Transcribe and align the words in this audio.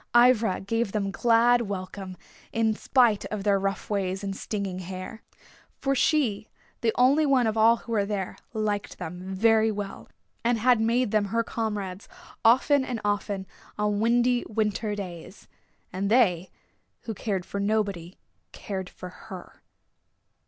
Ivra 0.17 0.61
gave 0.61 0.93
them 0.93 1.11
glad 1.11 1.61
welcome 1.61 2.17
in 2.51 2.73
spite 2.73 3.23
of 3.25 3.43
their 3.43 3.59
rough 3.59 3.87
ways 3.87 4.23
and 4.23 4.35
stinging 4.35 4.79
hair. 4.79 5.21
For 5.77 5.93
she, 5.93 6.47
the 6.81 6.91
only 6.95 7.23
one 7.27 7.45
of 7.45 7.55
all 7.55 7.75
who 7.77 7.91
were 7.91 8.05
there, 8.07 8.35
liked 8.51 8.97
them 8.97 9.21
very 9.35 9.71
well 9.71 10.09
and 10.43 10.57
had 10.57 10.81
made 10.81 11.11
them 11.11 11.25
her 11.25 11.43
comrades 11.43 12.09
often 12.43 12.83
and 12.83 12.99
often 13.05 13.45
on 13.77 13.99
windy 13.99 14.43
winter 14.49 14.95
days. 14.95 15.47
And 15.93 16.09
they, 16.09 16.49
who 17.01 17.13
cared 17.13 17.45
for 17.45 17.59
nobody, 17.59 18.17
cared 18.51 18.89
for 18.89 19.09
her. 19.09 19.61